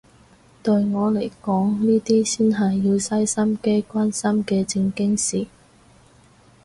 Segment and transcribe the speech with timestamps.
[0.63, 5.45] 對我嚟講呢啲先係要嘥心機關心嘅正經事